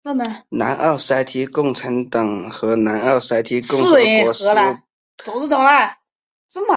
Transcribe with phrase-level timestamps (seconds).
[0.49, 4.81] 南奥塞梯共产党是南奥塞梯共和国的一个共产
[5.21, 5.59] 主义政党。